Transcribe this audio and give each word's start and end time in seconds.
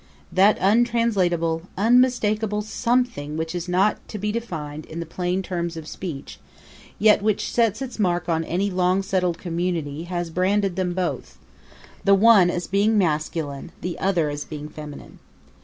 That 0.31 0.57
untranslatable, 0.59 1.61
unmistakable 1.77 2.63
something 2.63 3.37
which 3.37 3.53
is 3.53 3.69
not 3.69 3.97
to 4.07 4.17
be 4.17 4.31
defined 4.31 4.87
in 4.87 4.99
the 4.99 5.05
plain 5.05 5.43
terms 5.43 5.77
of 5.77 5.87
speech, 5.87 6.39
yet 6.97 7.21
which 7.21 7.51
sets 7.51 7.83
its 7.83 7.99
mark 7.99 8.27
on 8.27 8.43
any 8.43 8.71
long 8.71 9.03
settled 9.03 9.37
community, 9.37 10.05
has 10.05 10.31
branded 10.31 10.75
them 10.75 10.95
both 10.95 11.37
the 12.03 12.15
one 12.15 12.49
as 12.49 12.65
being 12.65 12.97
masculine, 12.97 13.71
the 13.81 13.99
other 13.99 14.31
as 14.31 14.43
being 14.43 14.69
feminine. 14.69 15.19